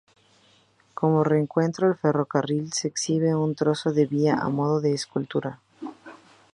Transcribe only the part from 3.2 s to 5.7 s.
un trozo de vía a modo de escultura.